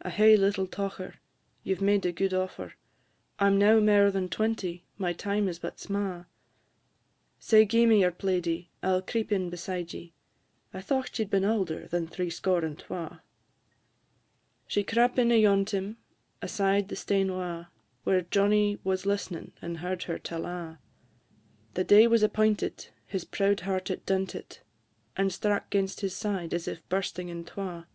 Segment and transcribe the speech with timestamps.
[0.00, 1.16] I hae little tocher;
[1.64, 2.74] you 've made a gude offer;
[3.40, 6.26] I 'm now mair than twenty my time is but sma';
[7.40, 10.14] Sae gi'e me your plaidie, I 'll creep in beside ye
[10.72, 13.22] I thocht ye 'd been aulder than threescore and twa."
[14.68, 15.96] She crap in ayont him,
[16.40, 17.66] aside the stane wa',
[18.04, 20.78] Whare Johnnie was list'ning, and heard her tell a';
[21.74, 24.60] The day was appointed, his proud heart it dunted,
[25.16, 27.88] And strack 'gainst his side as if bursting in twa.